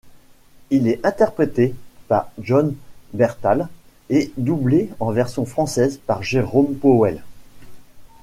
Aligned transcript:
Il 0.71 0.87
est 0.87 1.05
interprété 1.05 1.75
par 2.07 2.31
Jon 2.41 2.73
Bernthal 3.13 3.67
et 4.09 4.33
doublé 4.35 4.89
en 4.99 5.11
version 5.11 5.45
française 5.45 5.99
par 6.07 6.23
Jérôme 6.23 6.73
Pauwels. 6.75 7.21